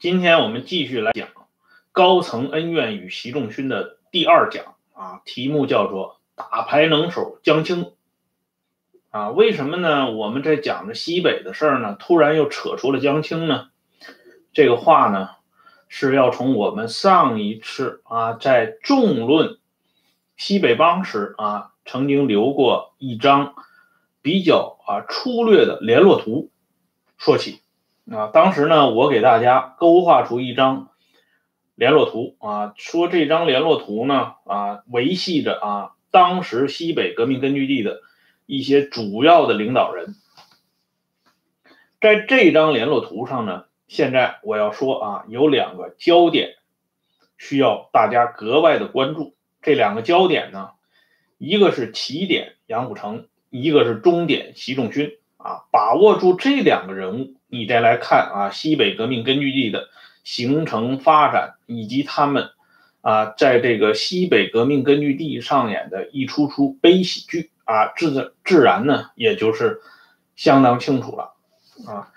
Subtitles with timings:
[0.00, 1.30] 今天我们继续来讲
[1.90, 7.90] 高层恩怨与习仲勋的第二讲啊，题目叫做打牌能手江青
[9.10, 9.30] 啊。
[9.30, 10.12] 为什么呢？
[10.12, 13.70] 我们在讲着西北的事儿呢，突然又扯出了江青呢？
[14.52, 15.30] 这个话呢，
[15.88, 19.58] 是要从我们上一次啊，在众论
[20.36, 23.56] 西北帮时啊，曾经留过一张
[24.22, 26.52] 比较啊粗略的联络图
[27.16, 27.62] 说起。
[28.10, 30.88] 啊，当时呢，我给大家勾画出一张
[31.74, 38.00] 联络图啊，说这张联络图呢，啊，维系着啊，当时西北革命根据地的
[38.46, 40.14] 一些主要的领导人。
[42.00, 46.54] 在这张联络图上呢，现在我要说啊，有两个焦点
[47.36, 49.34] 需要大家格外的关注。
[49.60, 50.70] 这两个焦点呢，
[51.36, 57.34] 一个是起点杨虎城，一个是终点习仲勋啊，把握住这两个人物。
[57.48, 59.88] 你再来看啊，西北革命根据地的
[60.22, 62.50] 形成发展，以及他们
[63.00, 69.80] 啊，在这个西北革命根据地上演的一出出悲喜剧啊，自自然呢，也就是
[70.36, 71.32] 相当清楚了
[71.86, 72.12] 啊。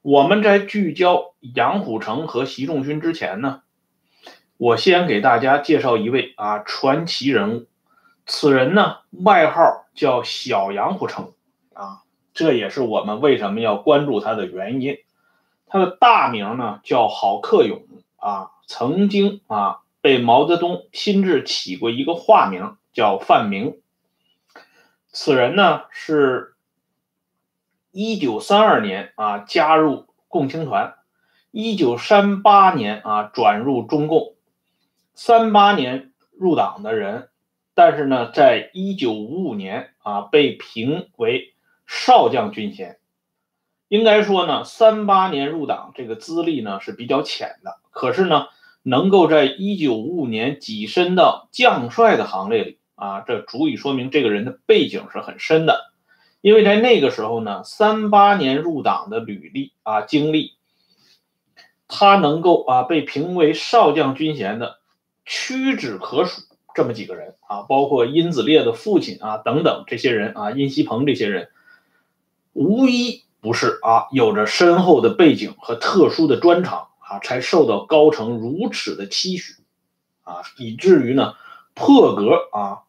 [0.00, 3.60] 我们在聚焦杨虎城和习仲勋之前呢，
[4.56, 7.66] 我先给大家介绍一位啊传奇人物，
[8.26, 11.32] 此人呢，外号叫小杨虎城。
[12.34, 14.98] 这也是我们为什么要关注他的原因。
[15.66, 17.82] 他的大名呢叫郝克勇
[18.16, 23.80] 啊，曾经啊被毛泽东亲自起过一个化名叫范明。
[25.08, 26.54] 此人呢是
[27.90, 30.94] 一九三二年啊加入共青团，
[31.50, 34.34] 一九三八年啊转入中共，
[35.14, 37.28] 三八年入党的人，
[37.74, 41.51] 但是呢，在一九五五年啊被评为。
[41.94, 42.96] 少将军衔，
[43.86, 47.76] 应该说呢，三八年入党，这个资历呢是比较浅的。
[47.90, 48.46] 可是呢，
[48.82, 55.92] 能够在一九五五年跻身到将帅的行列里啊，这足以说明这个人的背景是很深的。
[56.40, 60.52] 因为在那个时候呢，三八年入党的履历啊经历，
[61.88, 64.78] 他能够啊被评为少将军衔的
[65.26, 66.40] 屈指可数，
[66.74, 71.50] 这么几个人啊，包括殷子烈的父亲啊等等这些人啊，殷锡鹏这些人。
[72.52, 79.54] 无一不是啊，有着深厚的背景和特殊的专长啊，才受到高层如此的期许
[80.22, 81.34] 啊，以至于呢
[81.74, 82.82] 破格啊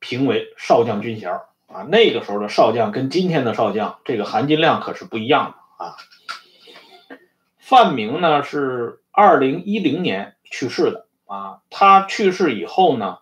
[0.00, 1.30] 评为少将军衔
[1.66, 1.82] 啊。
[1.88, 5.96] 那个时候的少将跟今天的少将这个含金量可是不一样的啊。
[7.58, 13.18] 范明呢是二零一零年去世的啊，他去世以后呢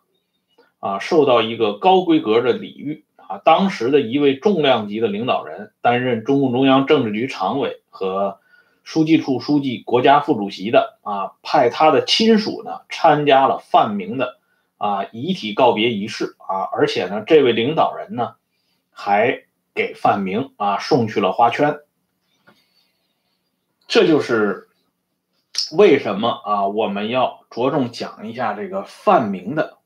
[0.78, 3.03] 啊，受到一个高规格的礼遇。
[3.28, 8.40] 啊，当时的一位重量级的领导人，担任中共中央政治局常委和
[8.82, 14.38] 书记处书记、国家副主席的啊，派他的亲属呢参加了范明的
[14.76, 18.34] 啊遗体告别仪式啊，而且呢，这位领导人呢
[18.90, 21.78] 还给范明啊送去了花圈。
[23.86, 24.68] 这就是
[25.72, 29.78] 为什么啊我们要着重讲一下这个范明的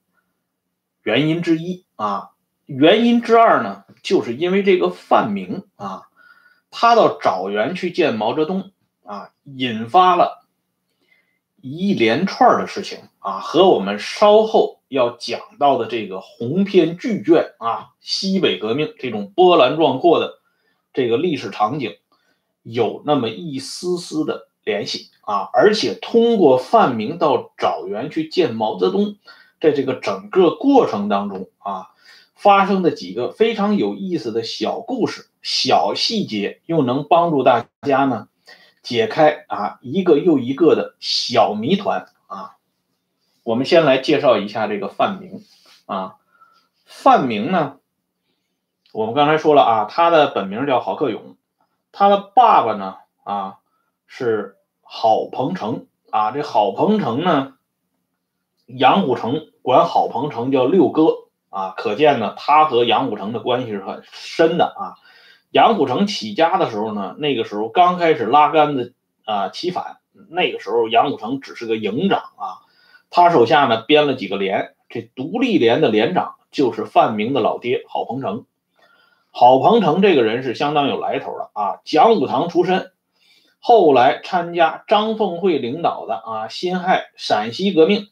[1.02, 2.30] 原因之一啊。
[2.68, 6.02] 原因之二呢，就是因为这个范明啊，
[6.70, 8.72] 他到枣园去见毛泽东
[9.04, 10.46] 啊，引发了
[11.62, 20.40] 一连串的事情啊，和我们稍后要讲到的这个鸿篇巨卷啊，西北革命这种波澜壮阔的
[20.92, 21.96] 这个历史场景
[22.62, 29.16] 有那么一丝丝的联系啊，而且通过范明到枣园去见毛泽东，
[29.58, 31.88] 在这个整个过程当中啊。
[32.38, 38.28] 发生的几个非常有意思的小故事、小细节，又能帮助大家呢
[38.80, 42.54] 解开啊一个又一个的小谜团啊。
[43.42, 45.42] 我们先来介绍一下这个范明
[45.86, 46.14] 啊，
[46.84, 47.78] 范明呢，
[48.92, 51.36] 我们刚才说了啊，他的本名叫郝克勇，
[51.90, 53.58] 他的爸爸呢啊
[54.06, 57.54] 是郝鹏程啊，这郝鹏程呢，
[58.66, 61.27] 杨虎城管郝鹏程叫六哥。
[61.50, 64.94] 啊，可见呢，他和杨虎城的关系是很深的啊。
[65.50, 69.96] 杨虎城起家的时候呢，那个时候刚开始拉杆子啊起反，
[70.28, 72.60] 那个时候杨虎城只是个营长啊，
[73.08, 78.44] 他手下呢编了几个连，这独立连的连长就是范明的老爹郝鹏程。
[79.30, 82.92] 郝鹏程这个人是相当有来头的啊，讲武堂出身，
[83.58, 88.08] 后来参加张凤会领导的啊辛亥陕西革命，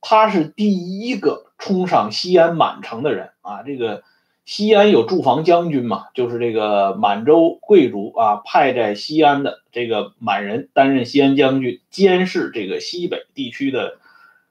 [0.00, 1.45] 他是第一个。
[1.58, 4.02] 冲上西安满城的人啊，这个
[4.44, 13.98] 西安有驻防将军嘛，就是这个满洲贵族啊派在西安的这个满人担任西安将军，监视这个西北地区的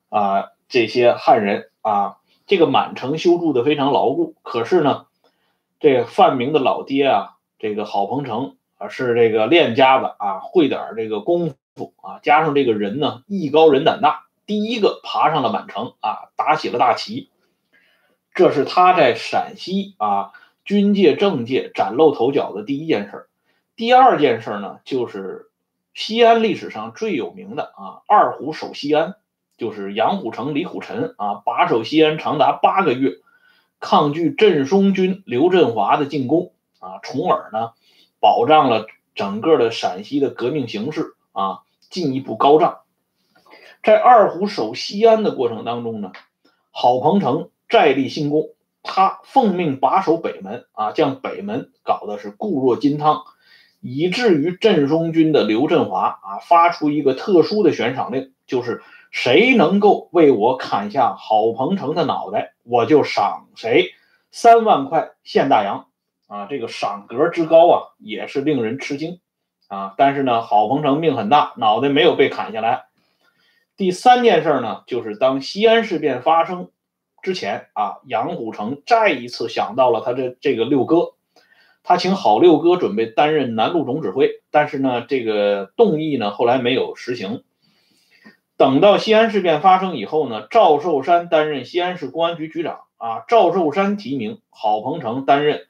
[0.10, 2.18] 啊这些汉人啊。
[2.48, 5.08] 这个满城修筑的非常牢固，可是呢，
[5.80, 17.30] 这个范明的老爹啊，这个郝鹏程啊是这个练家子啊，会点这个功夫啊，加上这个人呢艺高人胆大，第一个爬上了满城啊，打起了大旗。
[18.34, 20.32] 这是他在陕西啊
[20.64, 23.28] 军界政界崭露头角的第一件事。
[23.76, 25.50] 第二件事呢，就是
[25.94, 29.16] 西安历史上最有名的啊二虎守西安。
[29.58, 33.20] 就是杨虎城、李虎臣啊，把守西安长达八个月，
[33.80, 37.72] 抗拒镇嵩军刘振华的进攻啊，从而呢，
[38.20, 42.80] 保障了整个的陕西的革命形势啊，进一步高涨。
[43.86, 46.12] 在二虎守西安的过程当中呢，
[46.72, 48.50] 郝鹏程再立新功，
[48.84, 53.24] 他奉命把守北门啊，将北门搞得是固若金汤，
[53.80, 58.82] 以至于镇松军的刘振华啊，发出一个特殊的悬赏令，就是。
[59.12, 63.92] 谁能够为我砍下郝鹏程的脑袋，我就赏谁
[64.30, 65.86] 三万块现大洋
[66.28, 66.48] 啊！
[66.50, 69.22] 这个赏格之高啊，也是令人吃惊
[69.70, 69.94] 啊！
[69.98, 72.88] 但是呢，郝鹏程命很大，脑袋没有被砍下来。
[73.78, 76.70] 第三件事呢，就是当西安事变发生
[77.22, 81.14] 之前啊，杨虎城再一次想到了他的这个六哥，
[81.84, 87.44] 他请郝六哥准备担任南路总指挥，但是呢，这个动议呢后来没有实行。
[88.56, 95.68] 等到西安事变发生以后呢，赵寿山担任西安市公安局局长啊，赵寿山提名郝鹏程担任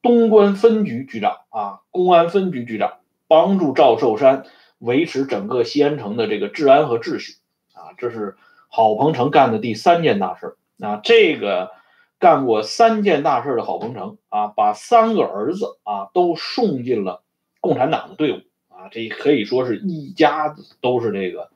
[0.00, 4.46] 东关分局局长啊，公安分局局长，帮助赵寿山
[4.78, 7.34] 维持整个西安城的这个治安和秩序
[7.82, 8.36] 啊，这是
[8.68, 11.00] 郝鹏程干的第三件大事啊。
[11.02, 11.72] 这个
[12.18, 17.22] 干过三件大事的郝鹏程啊，把三个儿子啊都送进了
[17.60, 18.36] 共产党的队伍
[18.68, 21.50] 啊，这可以说是一家子都是这个。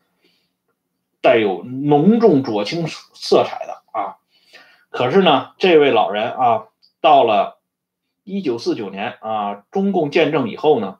[1.22, 4.18] 带有浓重左倾色彩的啊，
[4.90, 6.68] 可是呢，这位老人啊，
[7.00, 7.58] 到了
[8.22, 10.98] 一九四九年啊，中共建政以后呢，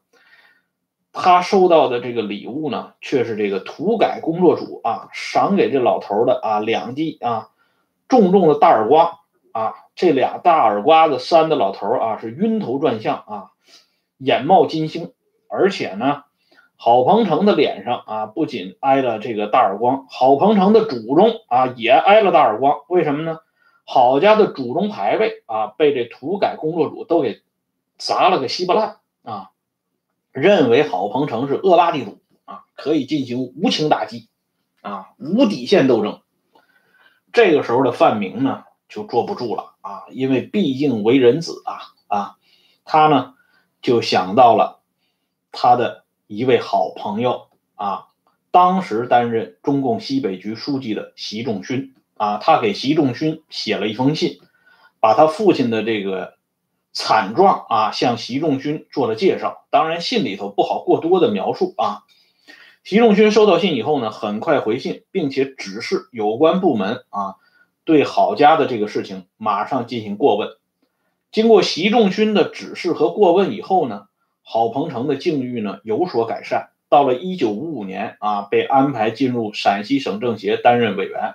[1.19, 7.49] 他收到的这个礼物呢，却是这个土改工作组啊赏给这老头的啊两记啊
[8.07, 9.19] 重重的大耳光
[9.53, 13.51] 啊，这俩大耳刮子扇的老头啊是晕头转向啊，
[14.19, 15.13] 眼冒金星，
[15.49, 16.23] 而且呢。
[16.79, 22.81] 郝鹏程的脸上啊，不仅挨了这个大耳光，郝鹏程的祖宗啊也挨了大耳光。
[22.87, 23.39] 为什么呢？
[23.87, 27.41] 郝家的祖宗牌位啊，被这土改工作组都给
[27.97, 29.53] 砸了个稀巴烂啊，
[30.37, 34.29] 认为郝鹏程是恶霸地主啊，可以进行无情打击
[34.83, 36.21] 啊，无底线斗争。
[37.33, 42.37] 这个时候的范明呢，就坐不住了啊，因为毕竟为人子啊啊，
[42.85, 43.35] 他呢
[43.83, 44.83] 就想到了
[45.51, 46.05] 他的。
[46.29, 47.47] 一位好朋友
[47.77, 48.09] 啊，
[48.51, 54.41] 当时担任中共西北局书记的习仲勋啊，他给习仲勋写了一封信，
[54.99, 56.36] 把他父亲的这个
[56.97, 59.67] 惨状啊向习仲勋做了介绍。
[59.69, 62.05] 当然，信里头不好过多的描述啊。
[62.85, 67.35] 习仲勋收到信以后呢，很快回信，并且指示有关部门啊
[67.85, 70.49] 对郝家的这个事情马上进行过问。
[71.31, 74.07] 经过习仲勋的指示和过问以后呢。
[74.49, 81.35] 郝鹏程的境遇呢有所改善，到了一九五五年啊，被安排进入陕西省政协担任委员。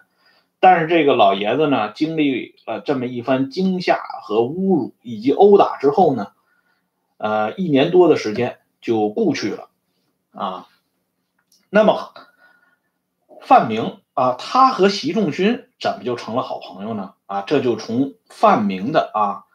[0.62, 6.34] 但是这个老爷子呢，经历了这么一番惊吓和侮辱以及殴打之后呢，
[7.18, 9.70] 呃，一年多的时间就故去了
[10.32, 10.68] 啊。
[11.72, 12.14] 那么
[13.42, 17.16] 范明啊，他和习仲勋怎么就成了好朋友呢？
[17.26, 19.46] 啊，这就从范明的啊。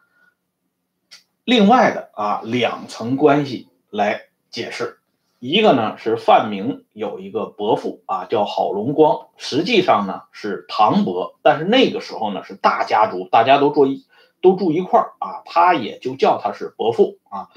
[1.45, 4.96] 另外的啊两层关系来解释，
[5.39, 14.03] 一个呢是范明有一个伯父啊叫郝龙光，实际上呢是堂伯，但是那个时候呢是大家族，大家都住一
[14.41, 17.49] 都住一块儿啊，他也就叫他是伯父啊。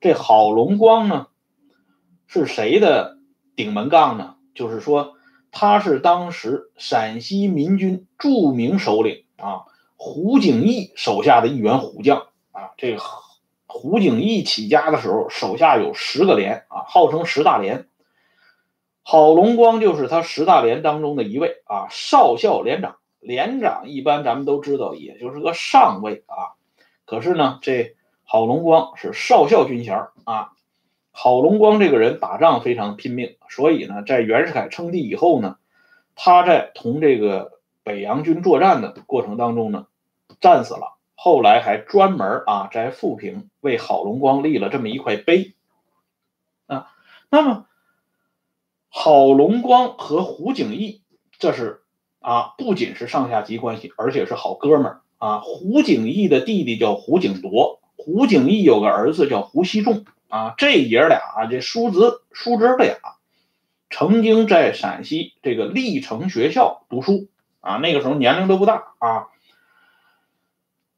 [0.00, 1.26] 这郝龙光呢
[2.26, 3.18] 是谁的
[3.54, 4.36] 顶门杠呢？
[4.54, 5.12] 就是说
[5.50, 9.64] 他是当时陕西民军著名首领啊
[9.96, 13.02] 胡景翼手下的一员虎将啊，这个。
[13.76, 17.86] 胡景翼起家的时候，手下有十个连啊，号称十大连。
[19.02, 22.96] 郝龙光就是他十大连当中的一位啊，少校连长。
[23.20, 26.56] 连长一般咱们都知道，也就是个上尉啊。
[27.04, 30.52] 可是呢，这郝龙光是少校军衔啊。
[31.12, 35.56] 郝龙光这个人打仗非常拼命，所以呢，在袁世凯称帝以后呢，
[36.14, 39.86] 他在同这个北洋军作战的过程当中呢，
[40.40, 45.54] 战死了后来还专门啊在富平为郝龙光立了这么一块碑
[46.66, 46.92] 啊。
[47.30, 47.66] 那么
[48.90, 51.02] 郝龙光和胡景翼，
[51.38, 51.80] 这是
[52.20, 55.40] 啊不仅是上下级关系，而且是好哥们儿啊。
[55.40, 60.54] 胡景翼的弟弟叫胡景铎，胡景翼有个儿子叫胡锡仲啊。
[60.56, 61.98] 这爷俩啊，这叔侄
[62.30, 62.98] 叔侄俩，
[63.90, 67.26] 曾经在陕西这个历城学校读书
[67.60, 67.78] 啊。
[67.78, 69.28] 那个时候年龄都不大啊。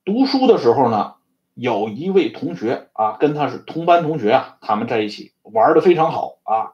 [0.09, 1.17] 读书的时候呢，
[1.53, 6.73] 有一位同学啊，跟他是同班同学啊，他们在一起玩的非常好啊，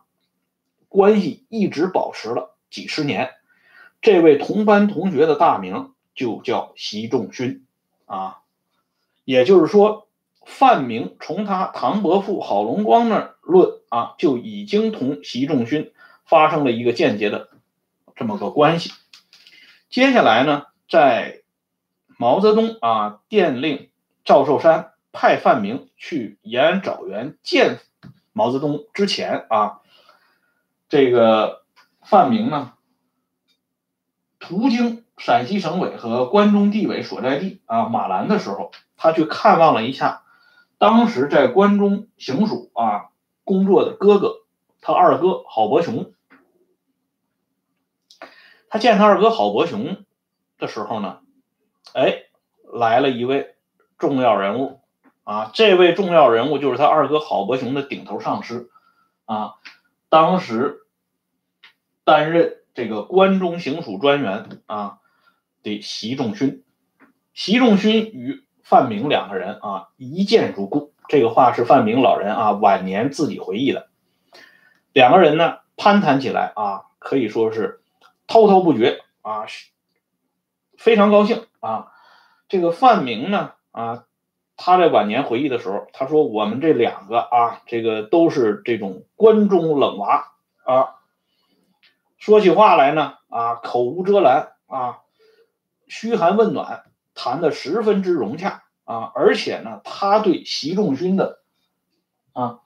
[0.89, 3.33] 关系一直保持了几十年。
[4.01, 7.67] 这位同班同学的大名就叫习仲勋
[8.07, 8.39] 啊，
[9.25, 10.07] 也就是说，
[10.47, 15.93] 范明从他唐伯父郝龙光那儿论啊，就已经同习仲勋
[16.25, 17.49] 发生了一个间接的
[18.15, 18.93] 这么个关系。
[19.91, 21.41] 接下来呢，在
[22.17, 23.91] 毛泽东啊，电令
[24.25, 27.81] 赵寿山派范明去延安枣园见
[28.33, 29.81] 毛泽东之前啊，
[30.89, 31.65] 这个
[32.03, 32.75] 范明呢，
[34.39, 40.23] 途经陕西省委和关中地委所在地啊马兰的时候，他去看望了一下
[40.79, 43.11] 当时在关中行署啊
[43.43, 44.43] 工作的哥哥，
[44.81, 46.13] 他二哥郝伯雄。
[48.69, 50.05] 他见他二哥郝伯雄
[50.59, 51.19] 的时候呢。
[51.93, 52.25] 哎，
[52.73, 53.55] 来了一位
[53.99, 54.81] 重要人物
[55.23, 55.51] 啊！
[55.55, 58.71] 这位重要人物就是他二哥郝伯雄的顶头上司
[59.27, 59.55] 啊，
[60.09, 60.81] 当时
[62.05, 64.99] 担任这个关中行署专员啊
[65.63, 66.65] 的习仲勋。
[67.33, 73.89] 习仲勋与范明两个人啊一见如故，这个话是范明老人啊晚年自己回忆的。
[74.93, 77.81] 两个人呢攀谈起来啊，可以说是
[78.27, 79.47] 滔滔不绝啊。
[80.85, 81.93] 非常高兴啊！
[82.47, 84.05] 这个范明呢啊，
[84.55, 90.35] 他在晚年回忆的时候，他说：“我们这两个啊，这个都是这种关中冷娃
[90.67, 90.97] 啊，
[92.19, 94.99] 说起话来呢啊，口无遮拦啊，
[95.89, 101.41] 嘘寒问暖，谈的十分之融洽啊，而且呢，他对习仲勋的
[102.35, 102.61] 啊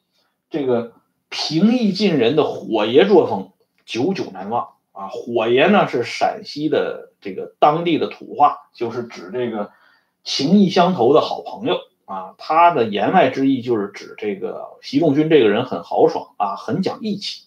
[0.50, 0.92] 这个
[1.28, 3.52] 平易近人的火爷作风
[3.86, 9.70] 久久难忘。”啊，火爷呢是陕西的这个当地的土话，就是指这个
[10.24, 12.34] 情义相投的好朋友啊。
[12.36, 17.44] 他的言外之意就是指这个习仲勋这个人很豪爽啊，很讲义气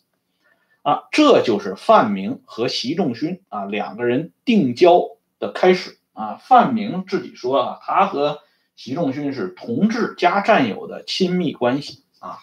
[0.81, 1.09] 啊。
[1.11, 6.35] 这就是范明和习仲勋啊两个人定交的开始啊。
[6.41, 8.39] 范明自己说啊，他和
[8.77, 12.37] 习仲勋是同志加战友的亲密关系啊，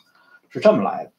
[0.50, 1.12] 是这么来的。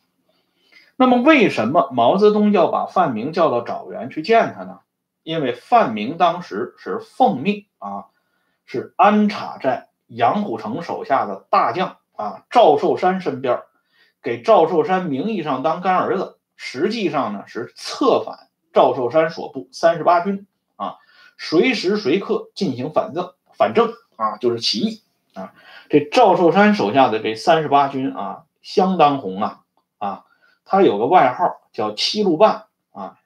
[1.01, 4.81] 那么，为什么毛泽东要把范明叫到枣园去见他呢？
[5.23, 8.07] 因为范明当时是奉命啊，
[8.65, 13.61] 是安插在杨虎城手下的大将啊赵寿山身边，
[14.21, 20.97] 给赵寿山名义上当干儿子，实际上呢是策反赵寿山所部三十八军啊，
[21.37, 25.01] 随时随刻进行反正反正啊，就是起义
[25.33, 25.53] 啊。
[25.87, 29.61] 这赵寿山手下的这三十八军啊，相当红啊
[29.97, 30.25] 啊。
[30.71, 33.17] 他有个外号叫七路半啊，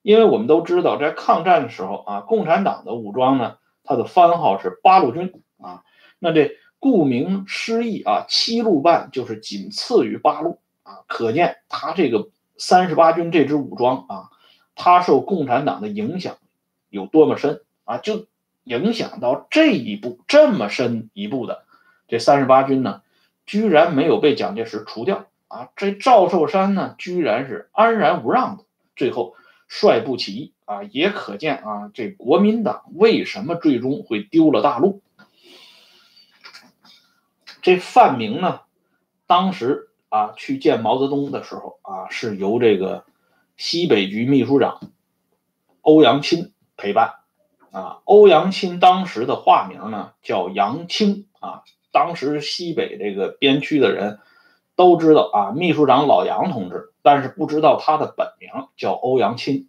[0.00, 5.84] 因为我们都知道，在抗战的时候啊，共产党的武装呢，它的番号是八路军啊。
[6.18, 14.30] 那这顾名思义啊，七路半就是仅次于八路啊，可见他这个三十八军这支武装啊，
[14.74, 16.38] 他受共产党的影响
[16.88, 18.24] 有多么深啊，就
[18.64, 21.64] 影响到这一步这么深一步的
[22.06, 23.02] 这三十八军呢，
[23.44, 25.26] 居然没有被蒋介石除掉。
[25.48, 28.64] 啊，这赵寿山呢，居然是安然无恙的，
[28.94, 29.34] 最后
[29.66, 35.00] 率部起义啊，也可见啊，这国民党为什么最终会丢了大陆？
[37.62, 38.60] 这范明呢，
[39.26, 43.06] 当时啊去见毛泽东的时候啊，是由这个
[43.56, 44.80] 西北局秘书长
[45.80, 47.14] 欧阳钦陪伴
[47.70, 48.00] 啊。
[48.04, 54.18] 欧阳钦当时的化名呢叫杨清啊，当时西北这个边区的人。
[54.78, 59.66] 都知道啊，秘书长老杨同志，但是不知道他的本名叫欧阳钦。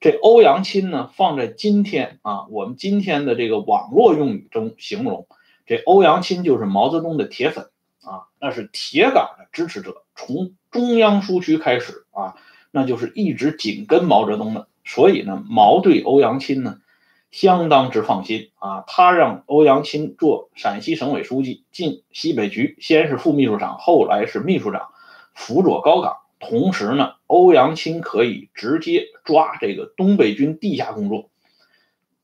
[0.00, 5.26] 这欧阳钦呢，放在今天啊，我们今天的这个网络用语中形容，
[5.64, 7.70] 这欧阳钦就是毛泽东的铁粉
[8.02, 12.34] 啊，那是铁杆的支持者，从中央苏区开始啊，
[12.70, 14.68] 那就是一直紧跟毛泽东的。
[14.84, 16.80] 所以呢，毛对欧阳钦呢。
[17.30, 18.82] 相当之放心啊！
[18.86, 24.88] 他让欧阳钦做陕西省委书记，进西北局，先是副秘书长，后来是秘书长，
[25.34, 26.16] 辅佐高岗。
[26.40, 31.28] 同时呢，欧阳钦可以直接抓这个东北军地下工作，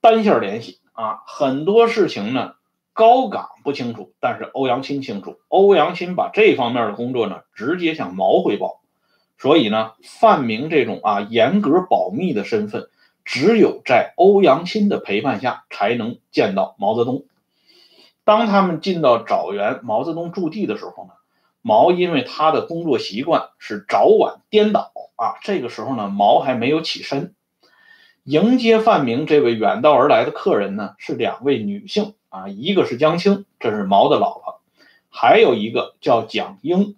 [0.00, 1.22] 单线联系啊！
[1.26, 2.54] 很多事情呢，
[2.92, 5.38] 高岗不清楚，但是欧阳钦清楚。
[5.48, 8.80] 欧阳钦把这方面的工作呢，直接向毛汇报。
[9.38, 12.88] 所以呢，范明这种啊严格保密的身份，
[13.26, 17.24] 只有在欧阳钦的陪伴下才能见到毛泽东。
[18.24, 21.10] 当他们进到枣园毛泽东驻地的时候呢，
[21.60, 27.34] 毛因为他的工作习惯是早晚颠倒啊，这个时候呢，毛还没有起身。
[28.22, 34.60] 迎接范明这位远道而来的客人呢，是两位女性啊，一个是江青，这是毛的老婆，
[35.10, 36.96] 还有一个叫蒋英。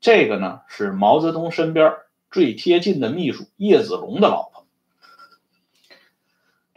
[0.00, 1.94] 这个呢是毛泽东身边
[2.30, 4.57] 最贴近的秘书叶子龙的老婆。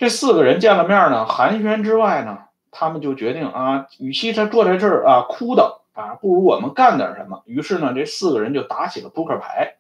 [0.01, 2.39] 这四个人见了面呢，寒暄之外呢，
[2.72, 7.43] 他们就决定啊，与其他坐在这儿啊哭的啊，不如我们干点什么。
[7.46, 9.75] 于是呢，这四个人就打起了扑克牌。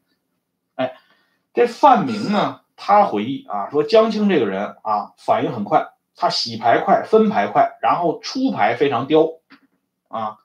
[0.75, 0.93] 哎，
[1.55, 9.27] 这范明呢，他回忆啊，说江青这个人啊，反应很快，他洗牌快，分牌快，然后出牌非常刁
[10.07, 10.37] 啊。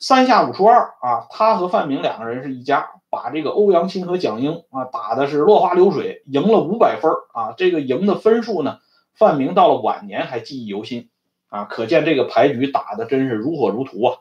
[0.00, 7.54] 三下五除二啊，他和范明两个人是一家，把这个欧阳青和蒋英啊打的是落花流水，赢了五百分啊。
[7.56, 8.80] 这个赢的分数呢，
[9.14, 11.08] 范明到了晚年还记忆犹新
[11.48, 14.18] 啊，可见这个牌局打的真是如火如荼啊。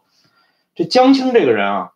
[0.76, 1.92] 这江青这个人啊，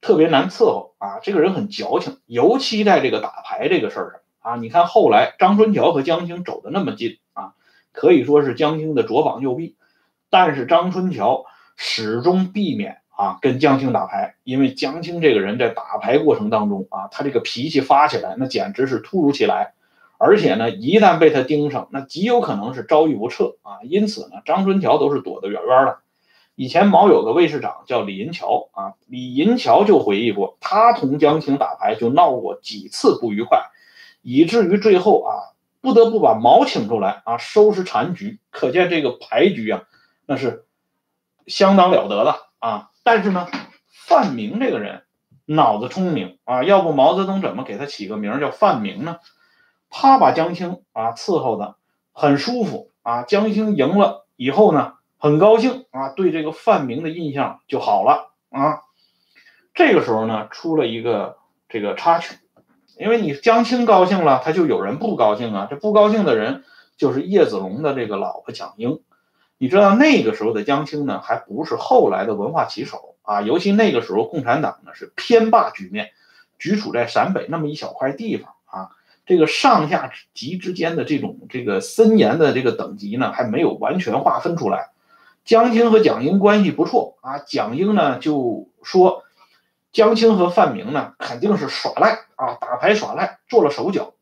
[0.00, 4.56] 特别难伺候啊，这个人很矫情，尤其在这个打牌这个事儿上啊。
[4.56, 7.54] 你看后来张春桥和江青走的那么近啊，
[7.92, 9.76] 可以说是江青的左膀右臂，
[10.30, 12.98] 但是张春桥始终避免。
[13.16, 19.72] 啊，跟江青打牌，因为江青这个人在打牌过程当中啊，他这个脾气发起来，那简直是突如其来，
[20.18, 23.80] 而且呢，一旦被他盯上，那极有可能是遭遇不测啊。
[23.82, 25.98] 因此呢，张春桥都是躲得远远的。
[26.54, 33.64] 以前毛有个卫士长叫李银桥啊，李银桥就回忆过，他同江青打牌就闹过几次不愉快，
[34.22, 38.38] 以至于最后啊，不得不把毛请出来啊，收拾残局。
[38.50, 39.82] 可见这个牌局啊，
[40.24, 40.64] 那是
[41.46, 42.88] 相当了得的啊。
[43.04, 43.46] 但是呢，
[44.06, 45.02] 范明这个人
[45.44, 49.18] 脑子聪明啊，要不毛泽东怎么给他起个名叫范明呢？
[49.90, 51.76] 他把江青啊伺候的
[52.12, 58.80] 很舒服啊，江青赢了以后呢，很高兴啊，对这个范明的印象就好了啊。
[59.74, 61.36] 这个时候呢，出了一个
[61.68, 62.36] 这个插曲，
[62.98, 65.66] 因为你江青高兴了，他就有人不高兴啊。
[65.70, 66.64] 这不高兴的人
[66.96, 69.00] 就是叶子龙的这个老婆蒋英。
[69.58, 73.40] 你知道那个时候的江青呢，还不是后来的文化旗手啊。
[73.42, 76.10] 尤其那个时候，共产党呢是偏霸局面，
[76.58, 78.55] 局处在陕北那么一小块地方。
[79.26, 84.92] 这个上下级之间的这种这个森严的这个等级呢，还没有完全划分出来。
[85.44, 89.24] 江青和蒋英关系不错啊，蒋英呢就说，
[89.92, 94.14] 江青和范明呢肯定是耍赖啊，打牌耍赖，做了手脚。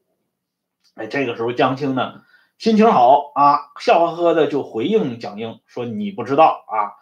[0.94, 2.22] 哎，这个时候江青呢。
[2.56, 6.94] 心情好啊，笑呵呵的就回应蒋英说：“你不知道啊，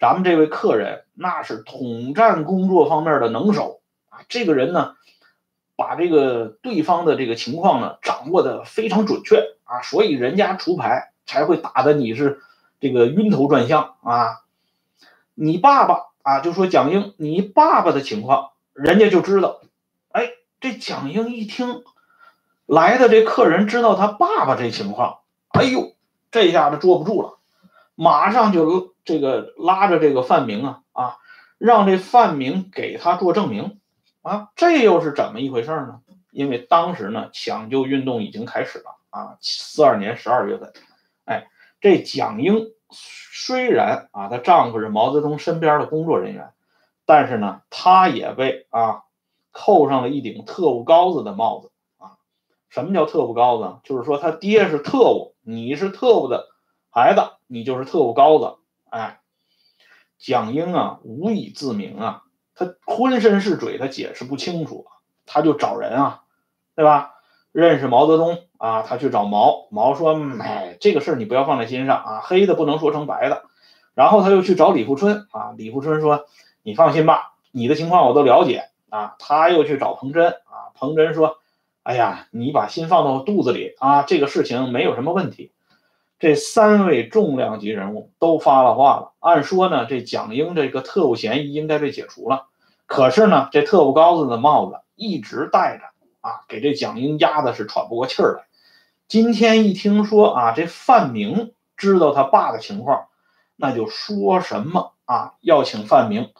[0.00, 4.96] 咱们这位客人那是统战工作方面的能手啊，这个人呢，
[5.76, 12.40] 把这个对方的这个情况呢掌握的非常准确啊，所以人家出牌才会打的你是
[12.80, 14.40] 这个晕头转向啊。
[15.34, 19.60] 你爸爸啊，就说蒋英，你爸爸的情况，人家就知道。
[20.10, 21.84] 哎，这蒋英一听。”
[22.66, 25.18] 来的这客人知道他爸爸这情况，
[25.50, 25.94] 哎呦，
[26.32, 27.38] 这下子坐不住了，
[27.94, 31.16] 马上就这个拉着这个范明啊啊，
[31.58, 33.78] 让这范明给他做证明
[34.26, 36.00] 啊，这又是怎么一回事呢？
[36.32, 40.72] 因为当时呢，抢救运动已经开始了啊，四二年十二月份，
[41.24, 41.46] 哎，
[41.80, 46.52] 这蒋英虽然啊，她丈夫是毛泽东身边的工作人员，
[47.04, 49.04] 但是呢，她也被啊
[49.52, 52.18] 扣上了一顶特务高子的帽子啊。
[52.68, 53.78] 什么叫特务高子？
[53.84, 56.48] 就是说他爹是特务，你是特务的
[56.90, 58.56] 孩子，你就是特务高子。
[58.90, 59.20] 哎，
[60.18, 62.22] 蒋英啊，无以自明啊，
[62.56, 64.86] 他浑身是嘴，他解释不清楚，
[65.26, 66.22] 他就找人啊，
[66.74, 67.12] 对吧？
[67.52, 73.44] 认识毛泽东啊，他去找毛，毛说：“哎，这个事儿你不要放在心上啊，黑的不能说成白的。”
[73.94, 76.26] 然后他又去找李富春啊，李富春说
[76.62, 81.38] ：“你放心吧，你的情况我都了解啊。”他又去找彭真啊，彭真说。
[81.82, 85.52] 哎呀，你把心放到肚子里啊，这个事情没有什么问题。
[86.18, 89.12] 这三位重量级人物都发了话了。
[89.20, 92.46] 按说呢，这蒋英这个特务嫌疑应该被解除了。
[92.86, 95.84] 可是呢，这特务高子的帽子一直戴着
[96.20, 98.46] 啊，给这蒋英压的是喘不过气儿来。
[99.08, 103.08] 今天一听说啊，这范明知道他爸的情况，
[103.56, 106.32] 那就说什么啊，要请范明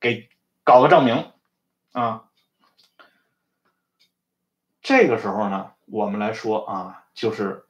[0.00, 0.28] 给
[0.64, 1.30] 搞个证明
[1.92, 2.24] 啊。
[4.82, 7.66] 这个时候呢，我们来说啊，就是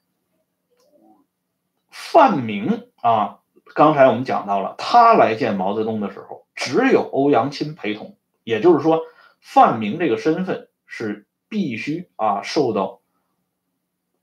[2.02, 3.40] 范明啊
[3.74, 9.02] 刚才我们讲到了，他来见毛泽东的时候，只有欧阳钦陪同，也就是说，
[9.38, 13.00] 范明这个身份是必须啊受到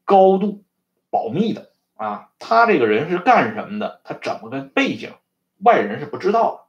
[0.03, 0.63] 高度
[1.09, 2.29] 保密的啊。
[2.39, 4.01] 他这个人是干什么的？
[4.03, 5.13] 他怎么个背景，
[5.63, 6.61] 外人是不知道的。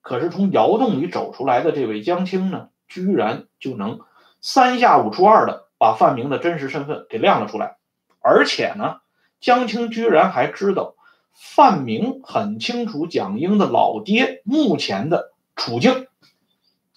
[0.00, 4.00] 可是从窑洞里走出来的这位江青呢，居然就能
[4.40, 7.76] 三下五除二的把范明的真实身份给亮了出来，
[8.20, 9.00] 而且呢，
[9.40, 10.94] 江青居然还知道。
[11.40, 16.08] 范明很清楚蒋英的老爹目前的处境，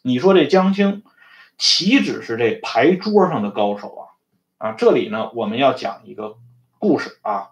[0.01, 1.03] 你说这江青
[1.59, 4.01] 岂止是这牌桌上的高手啊？
[4.57, 6.37] 啊，这里呢我们要讲一个
[6.79, 7.49] 故事啊。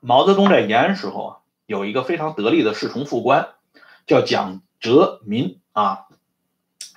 [0.00, 1.36] 毛泽东在延安时候啊，
[1.66, 3.50] 有一个非常得力的侍从副官，
[4.06, 6.06] 叫蒋哲民啊。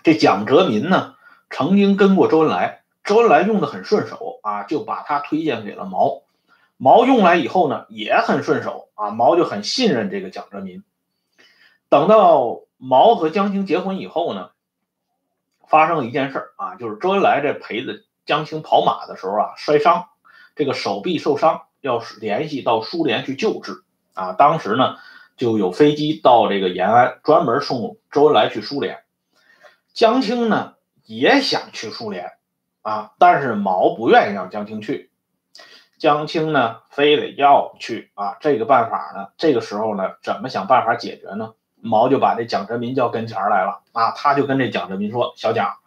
[0.02, 1.16] 这蒋哲民呢，
[1.52, 6.24] 曾经跟过周恩来，周恩来用的很顺手啊，就把他推荐给了毛。
[6.78, 10.84] 毛用来以后呢，也很顺手啊，毛就很信任这个蒋哲民。
[11.89, 14.52] 等到毛和江青结婚以后呢，
[15.68, 20.08] 发生了一件事啊，就是周恩来这陪着江青跑马的时候啊，摔伤，
[20.56, 24.34] 这个手臂受伤，要联系到苏联去救治啊。
[24.34, 24.98] 当时呢，
[25.38, 29.04] 就有飞机到这个延安，专门送周恩来去苏联。
[29.94, 32.32] 江青呢也想去苏联
[32.84, 35.10] 啊，但是毛不愿意让江青去。
[35.98, 38.36] 江青呢，非得要去啊！
[38.41, 41.54] 这个办法呢，这个时候呢，怎么想办法解决呢？
[41.80, 44.12] 毛就把这蒋哲民叫跟前来了啊！
[44.12, 45.78] 他就跟这蒋哲民说：“小蒋，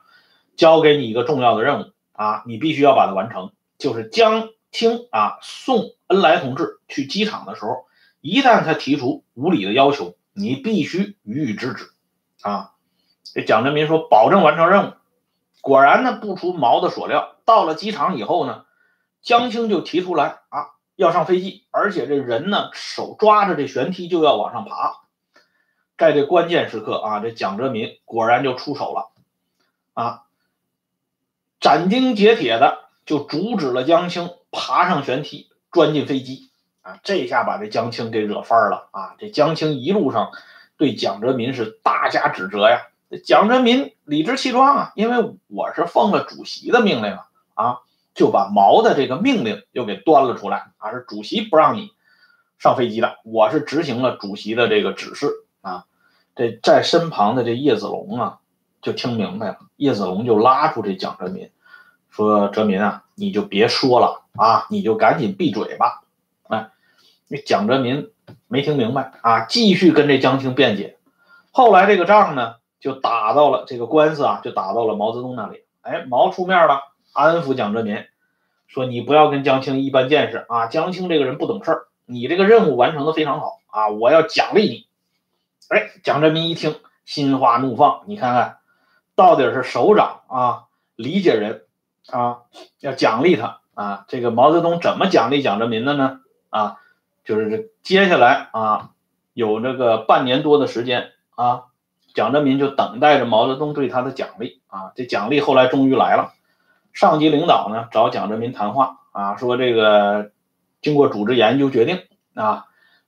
[0.56, 3.52] 交给你一个重要的任务啊，你必须要把它完成。
[3.76, 7.84] 就是江青啊，送恩来同志去机场的时候，
[8.22, 11.90] 一旦他提出无理的要求，你必须予以制止
[12.40, 12.72] 啊！”
[13.34, 14.92] 这蒋哲民说：“保证完成任务。”
[15.66, 18.66] 果然呢，不出毛的所料，到了机场以后呢。
[19.20, 25.00] 江青就提出来啊，要上飞机，而且这人呢手抓着这舷梯就要往上爬。
[25.98, 29.10] 在这关键时刻啊，这蒋哲民果然就出手了
[29.94, 30.22] 啊，
[31.58, 36.52] 斩钉截铁的就阻止了江青爬上舷梯钻进飞机
[36.82, 37.00] 啊。
[37.02, 39.16] 这下把这江青给惹翻了啊！
[39.18, 40.30] 这江青一路上
[40.76, 42.86] 对蒋哲民是大加指责呀。
[43.24, 47.26] 蒋哲民理直气壮啊，因为我是奉了主席的命令啊。
[47.54, 47.78] 啊
[48.16, 50.90] 就把毛的这个命令又给端了出来啊！
[50.90, 51.90] 是主席不让你
[52.58, 55.28] 上飞机的，我是执行了主席的这个指示
[55.60, 55.84] 啊。
[56.34, 58.38] 这在身旁的这叶子龙啊，
[58.80, 59.58] 就听明白了。
[59.76, 61.50] 叶子龙就拉住这蒋哲民，
[62.08, 66.00] 说：“哲民啊，你就别说了啊，你就赶紧闭嘴吧。”
[66.48, 66.70] 哎，
[67.28, 68.12] 那蒋哲民
[68.48, 70.96] 没听明白啊，继续跟这江青辩解。
[71.50, 72.54] 后来这个仗呢，
[72.86, 75.64] 就打到了这个官司啊，就打到了毛泽东那里。
[75.80, 76.82] 哎，毛出面了。
[77.12, 78.04] 安抚蒋哲民，
[78.68, 80.68] 说你不要跟江青一般见识啊！
[80.68, 83.88] 江青这个人不懂事儿，你这个任务完成的非常好啊！
[83.88, 84.86] 我要奖励你。
[85.68, 88.02] 哎，蒋哲民一听，心花怒放。
[88.06, 88.58] 你看看，
[89.16, 91.64] 到底是首长啊，理解人
[92.08, 92.42] 啊，
[92.78, 94.04] 要奖励他啊！
[94.06, 96.20] 这个毛泽东怎么奖励蒋哲民的呢？
[96.50, 96.76] 啊，
[97.24, 98.90] 就是接下来啊，
[99.32, 101.64] 有这个半年多的时间啊，
[102.16, 104.90] 蒋哲民就等待着毛泽东对他的奖励啊。
[104.96, 106.32] 这奖励后来终于来了。
[106.92, 110.30] 上级领导呢找蒋哲民谈话啊，说这个
[110.80, 112.00] 经过组织研究决定
[112.34, 112.64] 啊，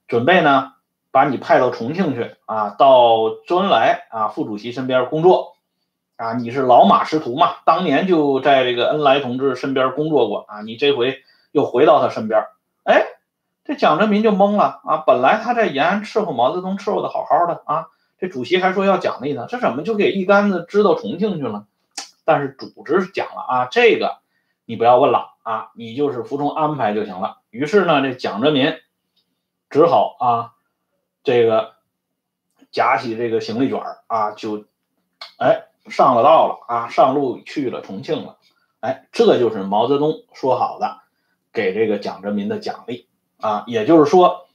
[0.07, 0.75] 准备呢
[1.11, 5.55] 把你派到重庆去啊，到周恩来啊副主席身边工作
[6.17, 12.45] 啊，你是老马识途嘛，当年就在这个恩来同志身边工作过啊，你这回又回到他身边，
[12.85, 13.07] 哎，
[13.65, 17.87] 这蒋哲民就懵了啊，本来他在延安伺候毛泽东伺候的好好的啊，
[18.19, 21.67] 这主席还说要奖励呢，这怎么就给一竿子支到重庆去了？
[22.25, 24.19] 但是组织讲了啊，这个
[24.65, 27.39] 你不要问了啊，你就是服从安排就行了。
[27.51, 28.75] 于是呢，这蒋哲民
[29.71, 30.55] 只好啊，
[31.23, 31.75] 这个
[32.71, 34.65] 夹起这个行李卷啊，就
[35.39, 38.39] 哎上了道了啊，上路去了重庆了。
[38.81, 41.03] 哎，这就是毛泽东说好的
[41.53, 44.49] 给这个蒋哲民的奖励啊，也就是说，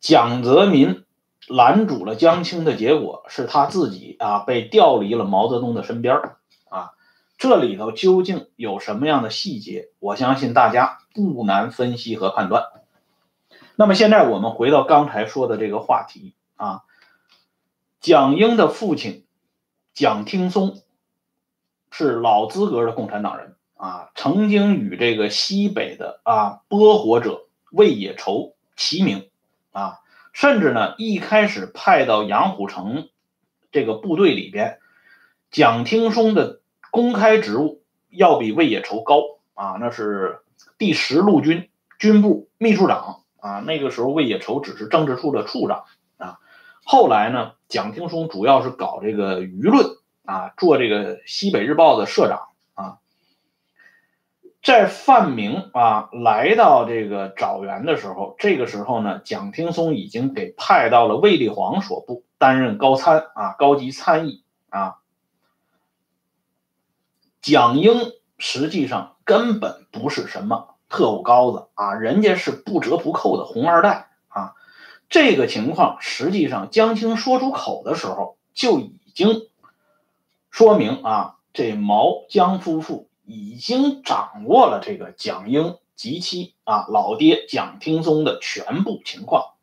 [0.00, 1.05] 蒋泽民。
[1.48, 6.16] 拦阻了江青的结果是他自己啊被调离了毛泽东的身边
[6.68, 6.90] 啊，
[7.38, 9.90] 这里头究竟有什么样的细节？
[10.00, 12.64] 我相信大家不难分析和判断。
[13.76, 16.82] 那么现在我们回到刚才说的这个话题啊，
[18.00, 19.24] 蒋英的父亲
[19.94, 20.82] 蒋听松
[21.92, 29.28] 是老资格的共产党人啊，曾经与这个西北的啊拨火者魏野畴齐名
[29.70, 30.00] 啊。
[30.36, 33.08] 甚至呢，一开始派到杨虎城
[33.72, 34.80] 这个部队里边，
[35.50, 39.22] 蒋听松的公开职务要比魏野愁高
[39.54, 40.40] 啊，那是
[40.76, 45.84] 第十路军军部秘书长啊，那个时候魏野畴只是政治处的处长
[46.18, 46.38] 啊。
[46.84, 49.86] 后来呢，蒋廷松主要是搞这个舆论
[50.26, 52.98] 啊，做这个西北日报的社长啊。
[54.66, 64.96] 在范明啊来到这个枣园的时候，这个时候呢，蒋廷松已经给派到了卫立煌所部担任高参啊，高级参议啊。
[67.40, 74.54] 蒋英实际上根本不是什么特务高子啊，人家是不折不扣的红二代啊。
[75.08, 79.46] 这个情况实际上江青说出口的时候就已经
[80.50, 89.54] 说明啊，这毛江夫妇已经掌握了这个蒋英及其啊老爹蒋廷松的全部情况。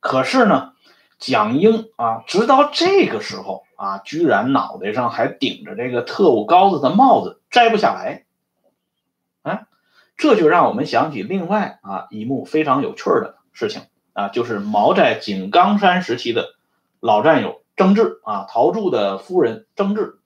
[0.00, 0.72] 可是呢，
[1.18, 3.62] 蒋英啊，直到这个时候。
[3.76, 8.24] 啊，居然脑袋上还顶着这个特务高子的帽子，摘不下来。
[9.42, 9.66] 啊，
[10.16, 16.54] 这就让我们想起另外啊一幕非常有趣的事情啊，就是毛在井冈山时期的
[17.00, 20.20] 老战友曾志啊，陶铸的夫人曾志。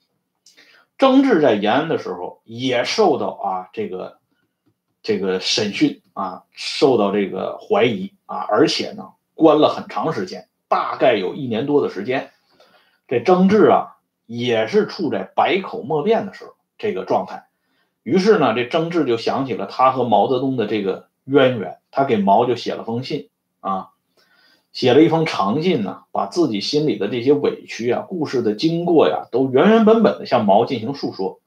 [0.99, 4.19] 曾志在延安的时候也受到啊这个
[5.03, 12.33] 这个审讯啊，受到这个怀疑啊，而且呢关了很长时间，大概有一年多的时间。
[13.07, 17.47] 这曾志啊，也是处在百口莫辩的时候，这个状态。
[18.03, 23.31] 于是呢，这曾志就想起了他和毛泽东的这个渊源，他给毛就写了封信
[23.61, 23.91] 啊，
[24.79, 31.41] 写了一封长信呢，把自己心里的这些委屈啊、故事的经过呀，都原原本本的向毛进行述说。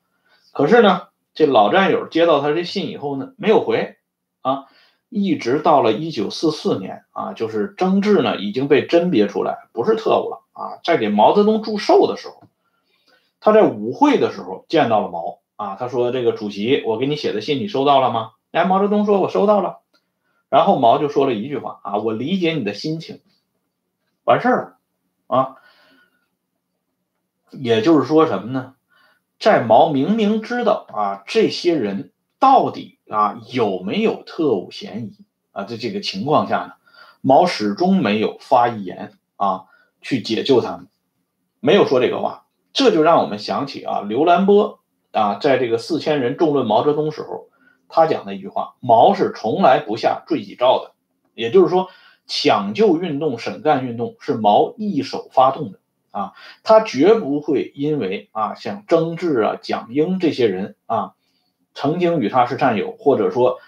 [0.52, 3.96] 可是呢，这老战友接到他这信以后呢，没有回
[4.42, 4.66] 啊，
[5.08, 10.42] 一直到了一九四四年啊，就是曾志呢已经被甄别出来不是特务了。
[10.52, 12.44] 啊，在给毛泽东祝寿的时候，
[13.40, 15.78] 他在舞会的时候见到了毛啊。
[15.80, 19.78] 他说：“这个主席，我给你写的信你收到了吗？”哎，毛泽东说：“我收到了。”
[20.52, 23.22] 然后毛就说了一句话：“啊，我理解你的心情。”
[24.26, 25.56] 完事儿了啊。
[27.50, 28.76] 也就是说什么呢？
[29.40, 36.74] 在毛明明知道啊这些人到底啊有没有特务嫌疑啊在这个情况下呢，
[37.22, 39.64] 毛始终没有发一言啊。
[40.04, 40.88] 去解救他们，
[41.60, 44.80] 没有说这个话，这就让我们想起啊，刘兰波
[45.12, 47.51] 啊，在这个四千人众论毛泽东时候，
[47.92, 50.94] 他讲的一句话：毛是从来不下坠己诏的，
[51.36, 51.90] 也就是说，
[52.26, 61.14] 抢救运动、审干运动是毛一手发动的啊，他绝不会因为啊，像曾志啊、蒋英这些人啊，
[61.76, 63.60] 曾经与他是战友，或者说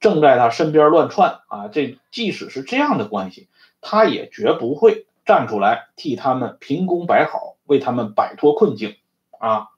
[0.00, 3.48] 正在他身边乱窜啊，这即使是这样的关系，
[3.80, 5.06] 他也绝不会。
[5.26, 8.96] 站出来替他们平功摆好，为他们摆脱困境
[9.38, 9.68] 啊！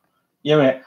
[0.41, 0.81] 因为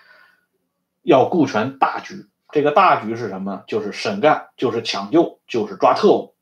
[1.03, 3.63] 要顾全大局，这个大局是什么？
[3.67, 6.35] 就是审干，就是抢救，就是抓特务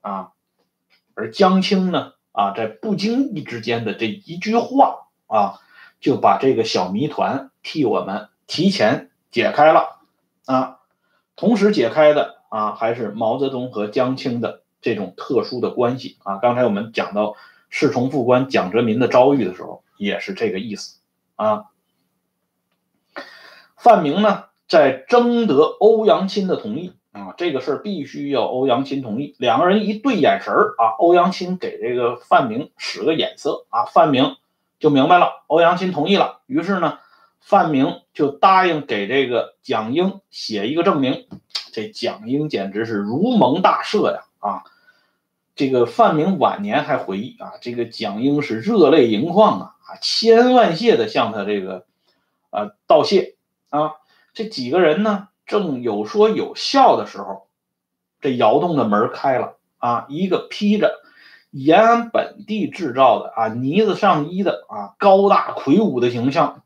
[0.00, 0.32] 啊！
[1.14, 5.60] 而江青呢，啊，在不经意之间的这一句话啊，
[6.00, 10.00] 就把这个小谜团替我们提前解开了
[10.46, 10.78] 啊！
[11.36, 16.38] 同时解开的啊，还是毛泽东和江青的这种特殊的关系啊！
[16.38, 17.34] 刚才我们讲到。
[17.68, 21.00] 侍从副官蒋哲民的遭遇的时候，也是这个意思
[21.34, 21.64] 啊。
[23.76, 29.34] 范明呢，在征得欧阳钦的同意啊，这个事儿必须要欧阳钦同意。
[29.38, 34.36] 两个人一对眼神儿啊，欧阳钦给这个范明使个眼色啊，范明
[34.78, 36.40] 就明白了，欧阳钦同意了。
[36.46, 36.98] 于是呢，
[37.40, 41.26] 范明就答应给这个蒋英写一个证明。
[41.72, 44.64] 这蒋英简直是如蒙大赦呀啊！
[45.54, 51.84] 这个范明晚年还回忆啊，这个蒋英是热泪盈眶啊，啊，千万谢的向他这个
[52.50, 53.36] 啊道谢
[53.70, 53.92] 啊。
[54.36, 57.48] 这几个人呢，正有说有笑的时候，
[58.20, 61.00] 这窑洞的门开了啊，一个披着
[61.50, 66.64] 延安本地制造的啊呢子上衣的啊高大魁梧的形象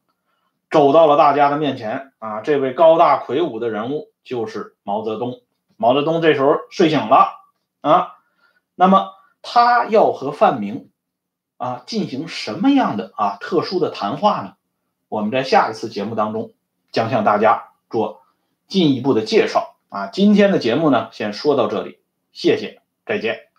[0.69, 2.41] 走到了大家的面前啊。
[2.41, 5.41] 这位高大魁梧的人物就是毛泽东。
[5.77, 7.29] 毛泽东这时候睡醒了
[7.83, 8.17] 啊。
[8.75, 10.91] 那么他要和范明
[11.57, 14.55] 啊进行什么样的啊特殊的谈话呢？
[15.09, 16.51] 我们在下一次节目当中
[16.93, 18.23] 将向大家做
[18.69, 20.07] 进一步的介绍啊。
[20.09, 21.99] 今天的节目呢，先说到这里，
[22.33, 23.50] 谢谢，再见。